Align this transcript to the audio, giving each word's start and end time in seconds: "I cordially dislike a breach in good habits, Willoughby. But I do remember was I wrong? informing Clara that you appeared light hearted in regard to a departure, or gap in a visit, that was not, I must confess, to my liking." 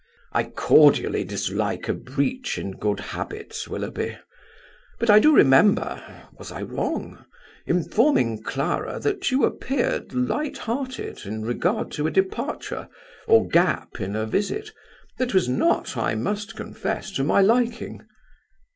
"I 0.31 0.45
cordially 0.45 1.23
dislike 1.23 1.87
a 1.87 1.93
breach 1.93 2.57
in 2.57 2.71
good 2.71 2.99
habits, 2.99 3.67
Willoughby. 3.67 4.17
But 4.97 5.11
I 5.11 5.19
do 5.19 5.31
remember 5.35 6.01
was 6.39 6.51
I 6.51 6.63
wrong? 6.63 7.23
informing 7.67 8.41
Clara 8.41 8.99
that 8.99 9.29
you 9.29 9.45
appeared 9.45 10.11
light 10.11 10.57
hearted 10.57 11.23
in 11.27 11.43
regard 11.45 11.91
to 11.91 12.07
a 12.07 12.09
departure, 12.09 12.89
or 13.27 13.47
gap 13.47 14.01
in 14.01 14.15
a 14.15 14.25
visit, 14.25 14.71
that 15.19 15.35
was 15.35 15.47
not, 15.47 15.95
I 15.95 16.15
must 16.15 16.55
confess, 16.55 17.11
to 17.11 17.23
my 17.23 17.41
liking." 17.41 18.01